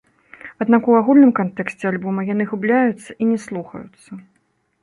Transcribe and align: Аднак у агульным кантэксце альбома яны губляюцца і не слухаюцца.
Аднак 0.63 0.87
у 0.93 0.95
агульным 0.99 1.31
кантэксце 1.39 1.85
альбома 1.91 2.21
яны 2.33 2.47
губляюцца 2.55 3.11
і 3.21 3.29
не 3.33 3.39
слухаюцца. 3.47 4.09